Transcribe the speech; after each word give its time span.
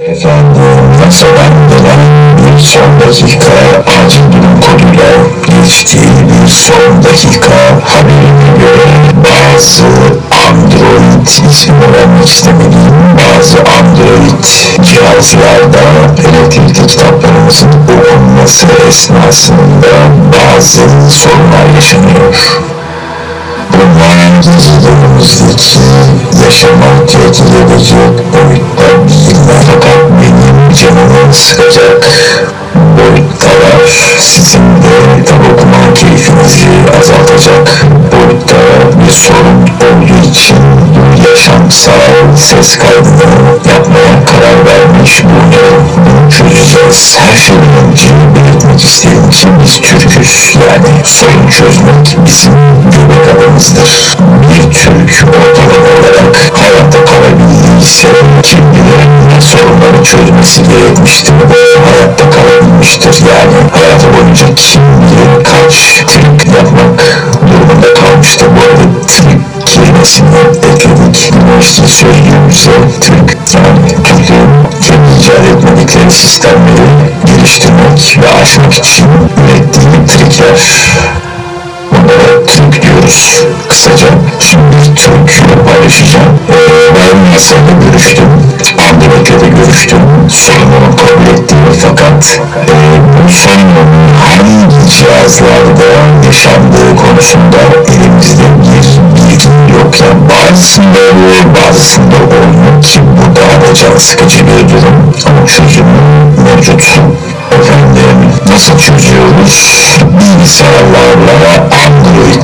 Efendim, 0.00 0.62
masadan 1.04 1.68
gelen 1.68 2.00
bir 2.38 2.58
son 2.58 3.00
dakika 3.00 3.52
acil 4.04 4.32
durum 4.32 4.60
koduyla 4.60 5.10
geçtiği 5.46 6.10
bir 6.28 6.48
son 6.48 7.02
dakika 7.02 7.56
haberine 7.84 8.58
göre 8.58 8.86
bazı 9.24 9.84
Android 10.48 11.26
ismini 11.26 11.92
vermek 11.92 12.28
istemediğim 12.28 12.94
bazı 13.18 13.58
Android 13.58 14.44
cihazlarda 14.82 15.80
elektrikli 16.28 16.86
kitaplarımızın 16.86 17.68
okunması 17.68 18.66
esnasında 18.88 19.92
bazı 20.32 21.10
sorunlar 21.10 21.74
yaşanıyor. 21.74 22.65
Bunlar 23.76 24.16
yazılarımızdaki 24.36 25.78
yaşama 26.44 27.06
tehdit 27.06 27.40
edecek 27.40 28.32
boyutta 28.32 28.88
değiller 29.08 29.62
fakat 29.66 30.10
benim 30.20 30.74
canımı 30.74 31.34
sıkacak 31.34 32.08
boyuttalar. 32.74 33.86
Sizin 34.20 34.60
de 34.82 35.16
kitap 35.16 35.40
okuma 35.52 35.94
keyfinizi 35.94 36.68
azaltacak 37.00 37.84
boyutta 38.12 38.56
sorun 39.10 39.62
olduğu 39.62 40.28
için 40.28 40.56
yaşamsal 41.28 42.36
ses 42.36 42.78
kaydını 42.78 43.24
yapmaya 43.72 44.24
karar 44.24 44.58
vermiş. 44.66 45.22
Bunu 45.24 46.30
çözeceğiz. 46.30 47.16
Her 47.20 47.36
şeyden 47.36 47.90
önce 47.90 48.08
belirtmek 48.34 48.80
biz 49.64 49.80
Türk'üz. 49.80 50.58
Sorun 51.04 51.48
çözmek 51.48 52.26
bizim 52.26 52.52
adımızdır. 52.52 53.15
Bir 54.96 55.12
Türk 55.12 55.28
ortalama 55.28 55.90
olarak 55.98 56.36
hayatta 56.52 57.04
kalabildiyse 57.04 58.08
kim 58.42 58.72
bilir 58.72 59.02
ne 59.28 59.40
sorunları 59.40 60.04
çözmesi 60.04 60.62
gerekmiştir. 60.62 61.34
Hayatta 61.84 62.30
kalabilmiştir. 62.30 63.24
Yani 63.28 63.54
hayatı 63.72 64.06
boyunca 64.14 64.46
kim 64.54 64.82
bilir 64.82 65.44
kaç 65.44 66.02
trik 66.06 66.54
yapmak 66.56 67.28
durumunda 67.42 67.94
kalmıştır. 67.94 68.46
Bu 68.46 68.60
arada 68.60 69.06
trik 69.06 69.66
kelimesini 69.66 70.36
ekledik. 70.72 71.32
Üniversite 71.34 71.88
sözlüğümüze 71.88 72.70
Türk 73.00 73.36
yani 73.54 73.88
Türklerin 74.04 74.50
kendi 74.80 75.20
icat 75.20 75.46
etmedikleri 75.56 76.10
sistemleri 76.10 77.14
geliştirmek 77.26 78.18
ve 78.22 78.42
aşmak 78.42 78.74
için 78.74 79.06
ürettiği 79.44 80.06
trikler 80.06 80.86
Bunlara 81.90 82.46
Türk 82.46 82.85
diyoruz 83.06 83.46
kısaca. 83.68 84.06
Şimdi 84.40 84.94
Türk'ü 85.26 85.64
paylaşacağım. 85.66 86.38
Ee, 86.50 86.94
ben 86.94 87.16
mesela 87.32 87.60
görüştüm. 87.84 88.28
De 89.40 89.48
görüştüm. 89.48 89.98
Sorununu 90.30 90.96
kabul 90.96 91.26
ettim 91.26 91.58
fakat 91.82 92.40
e, 92.56 92.74
bu 93.24 93.32
sorunun 93.32 93.90
hangi 94.24 94.88
cihazlarda 94.90 95.88
yaşandığı 96.26 96.96
konusunda 96.96 97.56
elimizde 97.88 98.42
bir 98.62 98.86
bilgi 99.16 99.48
yok. 99.72 100.00
Yani 100.00 100.20
bazısında 100.30 100.98
oluyor, 100.98 101.44
bazısında 101.54 102.16
olmuyor 102.16 102.82
ki 102.82 103.00
bu 103.16 103.36
daha 103.36 103.60
da 103.60 103.74
can 103.74 103.96
sıkıcı 103.98 104.38
bir 104.46 104.68
durum. 104.68 105.14
Ama 105.26 105.46
çözümü 105.46 106.00
mevcut. 106.44 107.00
Efendim 107.52 108.32
nasıl 108.52 108.78
çözüyoruz? 108.78 109.76
Bilgisayarlarla 110.20 111.36
Android'leri 111.84 112.35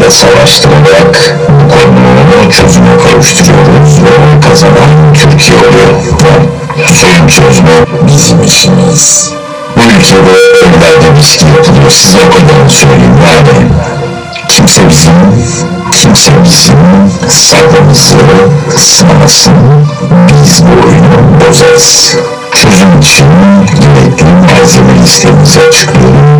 birbirleriyle 0.00 0.10
savaştırarak 0.10 1.36
bu 1.48 1.74
konunun 1.74 2.50
çözüme 2.50 2.96
kavuşturuyoruz 2.98 4.02
ve 4.02 4.48
kazanan 4.48 5.14
Türkiye 5.14 5.58
oluyor. 5.58 6.02
Sorun 6.86 7.28
çözme 7.28 7.86
bizim 8.06 8.42
işimiz. 8.42 9.32
Bu 9.76 9.80
ülkede 9.80 10.30
evlerde 10.60 11.18
viski 11.18 11.46
yapılıyor. 11.46 11.90
Size 11.90 12.18
o 12.18 12.30
kadarını 12.30 12.70
söyleyeyim 12.70 13.18
yani. 13.26 13.70
Kimse 14.48 14.88
bizim, 14.88 15.12
kimse 15.92 16.32
bizim 16.44 16.78
sabrımızı 17.28 18.16
sınamasın. 18.76 19.54
Biz 20.44 20.62
bu 20.66 20.86
oyunu 20.86 21.40
bozarız. 21.40 22.16
Çözüm 22.52 23.00
için 23.00 23.26
gerekli 23.66 24.24
malzeme 24.24 25.02
listemizi 25.02 25.60
açıklıyorum. 25.68 26.39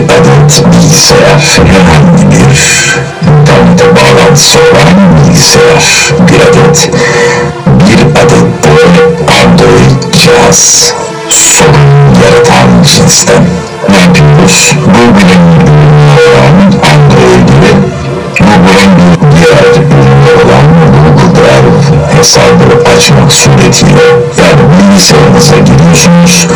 Adet 0.00 0.64
bilgisayar, 0.72 1.40
herhangi 1.66 2.30
bir 2.30 2.96
internete 3.28 3.96
bağlantısı 3.96 4.58
olan 4.58 5.26
bilgisayar, 5.26 6.14
bir 6.28 6.40
adet, 6.40 6.90
bir 7.66 8.00
adet 8.22 8.64
de 8.64 8.70
Android 9.42 10.12
cihaz, 10.12 10.94
sorun 11.30 12.14
yaratan 12.24 12.82
cinsten. 12.82 13.44
Ne 13.88 13.96
yapıyoruz? 13.96 14.74
Google'in 14.86 15.42
Android'i 16.90 17.70
Google'ın 18.40 18.90
bir 18.96 19.36
diğer 19.36 19.64
ürünü 19.76 20.32
olan 20.44 20.59
Google 21.40 21.52
Drive 21.52 22.18
hesabı 22.18 22.90
açmak 22.96 23.32
suretiyle 23.32 24.06
yani 24.38 24.62
bilgisayarınıza 24.78 25.58
giriyorsunuz. 25.58 26.48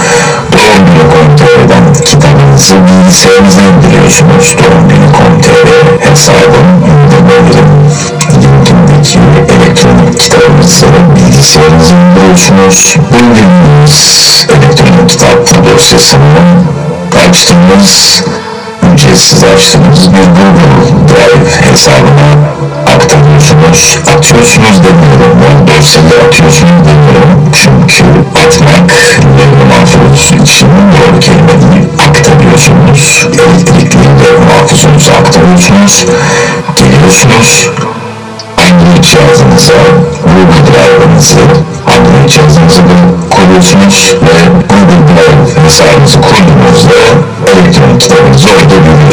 Doğum 0.52 0.86
günü 0.86 1.04
komiterden 1.12 1.92
kitabınızı 2.04 2.74
bilgisayarınıza 2.86 3.60
indiriyorsunuz 3.62 4.56
doğum 4.58 4.88
günü 4.88 5.12
komiteri 5.12 6.10
hesabın 6.10 6.66
indirmelerin 6.88 7.70
linkindeki 8.32 9.18
elektronik 9.54 10.20
kitabınızı 10.20 10.86
bilgisayarınıza 11.16 11.94
indiriyorsunuz 11.94 12.96
bulduğunuz 13.10 14.46
elektronik 14.50 15.10
kitap 15.10 15.38
dosyasını 15.64 16.64
açtınız 18.94 19.04
ücretsiz 19.04 19.44
açtığınız 19.44 20.12
bir 20.12 20.26
Google 20.36 21.08
Drive 21.08 21.70
hesabına 21.70 22.28
aktarıyorsunuz. 22.86 23.98
Atıyorsunuz 24.16 24.82
demiyorum. 24.84 25.38
Ben 25.42 25.68
dosyayı 25.68 26.28
atıyorsunuz 26.28 26.72
demiyorum. 26.88 27.50
Çünkü 27.52 28.04
atmak 28.34 28.88
devre 29.38 29.64
mahfuz 29.68 30.26
için 30.42 30.68
doğru 30.92 31.20
kelime. 31.20 31.52
Aktarıyorsunuz. 31.98 33.26
Elektrikli 33.32 34.04
devre 34.20 34.44
mahfuzunuzu 34.48 35.10
aktarıyorsunuz. 35.10 36.06
Geliyorsunuz. 36.76 37.70
Android 38.58 39.04
cihazınıza 39.04 39.72
Google 40.24 40.62
Drive'ınızı 40.66 41.40
Android 41.86 42.28
cihazınızı 42.28 42.82
kuruyorsunuz 43.30 44.14
ve 44.22 44.36
Google 44.70 45.00
Drive 45.08 45.64
hesabınızı 45.64 46.20
kurduğunuzda 46.20 47.00
elektronik 47.52 48.00
kitabınızı 48.00 48.48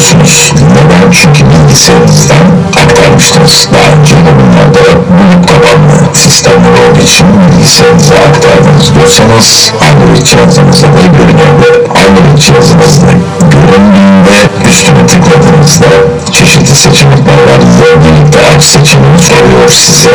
orada 0.02 0.14
görüyorsunuz. 0.14 0.62
Neden? 0.62 1.12
Çünkü 1.12 1.42
bilgisayarınızdan 1.50 2.46
aktarmıştınız. 2.84 3.70
Daha 3.74 3.90
önce 4.00 4.16
de 4.16 4.32
bunlarda 4.40 4.84
bulup 5.18 5.48
kapanma 5.48 6.14
sistemleri 6.14 6.78
olduğu 6.90 7.02
için 7.12 7.28
bilgisayarınıza 7.42 8.16
aktardınız 8.16 8.96
diyorsanız 8.96 9.74
Android 9.88 10.26
cihazınızda 10.26 10.88
da 10.88 11.06
görünüyor 11.18 11.54
ve 11.62 11.70
Android 12.02 12.38
cihazınızda 12.38 13.12
göründüğünde 13.52 14.38
üstüne 14.70 15.08
tıkladığınızda 15.08 15.90
çeşitli 16.32 16.76
seçenekler 16.76 17.40
var. 17.48 17.62
Birlikte 18.04 18.40
aç 18.56 18.64
seçeneğini 18.64 19.20
soruyor 19.20 19.70
size. 19.70 20.10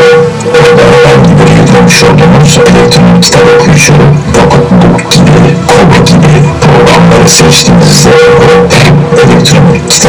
Orada 0.57 0.83
herhangi 0.93 1.33
bir 1.39 1.49
yüklemiş 1.61 2.05
olduğunuz 2.05 2.59
elektronik 2.69 3.23
kitap 3.23 3.43
okuyucu, 3.61 3.93
Pocket 4.35 4.71
Book 4.71 5.13
gibi, 5.13 5.57
Kobo 5.69 6.05
gibi 6.05 6.33
programları 6.63 7.29
seçtiğinizde 7.29 8.11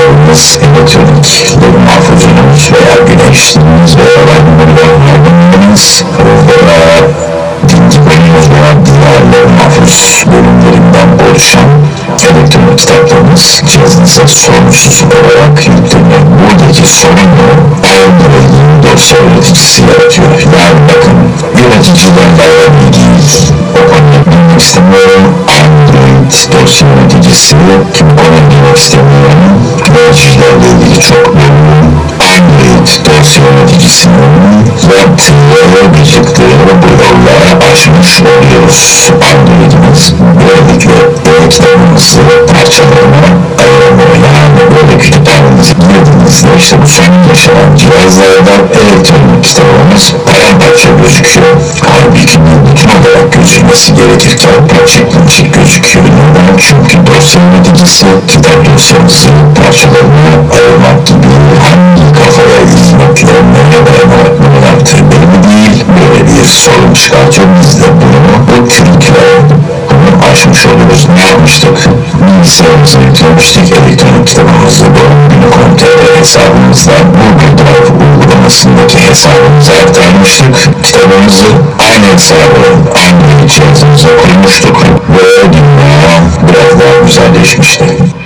kitabınız, 0.07 0.59
elektronik 0.61 1.57
mahfuzunuz 1.85 2.71
veya 2.73 2.95
güneşliğiniz 3.07 3.97
veya 3.97 4.19
vergileriniz 4.27 6.03
veya 6.47 6.97
dinci 7.69 7.99
bölümünüz 8.05 8.49
veya 8.51 8.85
diğer 8.85 9.45
mahfuz 9.45 10.25
bölümlerinden 10.27 11.29
oluşan 11.29 11.69
elektronik 12.29 12.79
kitaplarınız 12.79 13.63
cihazınıza 13.67 14.27
sorunsuz 14.27 15.03
olarak 15.03 15.67
yükleniyor. 15.67 16.21
Buradaki 16.39 16.87
sorunu 16.87 17.47
Android'in 17.83 18.83
dosya 18.83 19.17
üreticisi 19.17 19.81
yaratıyor. 19.81 20.31
Yani 20.59 20.79
bakın 20.89 21.17
yöneticilerle 21.63 22.47
değil. 22.93 23.51
O 23.73 23.89
konuda 23.89 24.31
bilmek 24.31 24.61
istemiyorum. 24.61 25.35
Android 25.47 26.31
dosya 26.53 26.87
üreticisi 26.87 27.55
kim 27.93 28.07
konuya 28.07 28.51
bilmek 28.51 28.77
istemiyorum. 28.77 29.66
Yöneticilerle 30.17 30.67
ilgili 30.71 31.01
çok 31.01 31.35
memnun. 31.35 31.85
Android 32.19 32.87
dosya 33.05 33.43
yöneticisinin 33.43 34.65
yaptığı 34.97 35.93
bir 35.93 36.05
çıktığını 36.05 36.73
bu 36.81 36.89
yolla 37.03 37.71
aşmış 37.71 38.21
oluyoruz. 38.21 39.11
Android'imiz 39.29 40.13
böylelikle 40.19 41.49
kitabımızı 41.49 42.19
parçalarına 42.53 43.29
ayıramıyor. 43.61 44.15
Yani 44.35 44.61
böyle 44.75 44.97
kütüphanenize 44.97 45.73
girdiğinizde 45.73 46.49
işte 46.57 46.81
bu 46.81 46.87
son 46.87 47.13
yaşanan 47.29 47.75
cihazlardan 47.75 48.61
elektronik 48.79 49.43
kitabımız 49.43 50.15
paramparça 50.25 50.89
gözüküyor. 51.03 51.53
Halbuki 51.81 52.39
bu 52.39 52.75
olarak 52.95 53.33
gözükmesi 53.33 53.93
gerekirken 53.95 54.67
parçacık 54.67 55.53
gözüküyor. 55.53 56.05
Neden? 56.05 56.57
Çünkü 56.57 56.97
dosya 57.07 57.41
yöneticisi 57.41 58.05
kitap 58.27 58.59
dosyamızı 58.73 59.29
parçalarını 59.55 60.31
ayırmak 60.55 61.07
gibi 61.07 61.27
hangi 61.63 62.05
kafaya 62.17 62.59
hizmetlerine 62.75 63.63
dayanarak 63.85 64.33
bunu 64.39 64.57
yaptığı 64.65 64.97
belli 65.11 65.37
değil. 65.47 65.83
Böyle 65.97 66.27
bir 66.27 66.45
sorun 66.45 66.93
çıkartıyor. 66.93 67.47
Biz 67.61 67.81
de 67.81 67.85
bunu 68.01 68.19
bu 68.47 68.67
trikle 68.69 69.27
bunu 69.89 70.31
aşmış 70.31 70.65
oluruz. 70.65 71.07
Ne 71.15 71.21
yapmıştık? 71.21 71.77
Bilgisayarımızı 72.27 72.97
yüklemiştik. 72.99 73.73
Elektronik 73.73 74.27
kitabımızı 74.27 74.85
bu 74.85 75.03
Unicom.tr 75.35 76.19
hesabımızdan 76.19 77.03
Google 77.17 77.51
Drive 77.57 78.16
uygulamasındaki 78.47 79.09
hesabımıza 79.09 79.73
aktarmıştık. 79.73 80.83
Kitabımızı 80.83 81.45
aynı 81.79 82.05
hesabı, 82.13 82.99
aynı 83.05 83.47
cihazımıza 83.47 84.07
koymuştuk 84.17 84.77
ve 85.09 85.53
dünya 85.53 86.21
biraz 86.49 86.79
daha 86.79 86.99
güzelleşmişti. 87.05 88.16